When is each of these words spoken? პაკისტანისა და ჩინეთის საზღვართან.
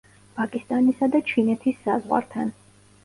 პაკისტანისა 0.37 1.09
და 1.17 1.21
ჩინეთის 1.33 1.81
საზღვართან. 1.85 2.55